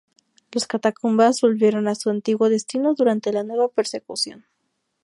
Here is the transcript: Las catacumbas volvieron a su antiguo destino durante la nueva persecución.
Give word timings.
Las 0.51 0.65
catacumbas 0.65 1.41
volvieron 1.41 1.87
a 1.87 1.93
su 1.93 2.09
antiguo 2.09 2.49
destino 2.49 2.95
durante 2.95 3.31
la 3.31 3.43
nueva 3.43 3.67
persecución. 3.67 4.47